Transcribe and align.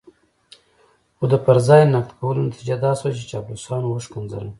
خو 1.17 1.25
د 1.31 1.33
پر 1.45 1.57
ځای 1.67 1.81
نقد 1.93 2.11
کولو 2.19 2.41
نتيجه 2.49 2.75
دا 2.83 2.91
شوه 2.99 3.11
چې 3.17 3.23
چاپلوسانو 3.31 3.87
وشکنځلم. 3.89 4.49